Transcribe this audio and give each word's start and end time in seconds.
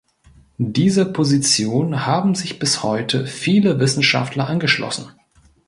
Dieser 0.57 1.05
Position 1.05 2.07
haben 2.07 2.33
sich 2.33 2.57
bis 2.57 2.81
heute 2.81 3.27
viele 3.27 3.79
Wissenschaftler 3.79 4.47
angeschlossen. 4.47 5.11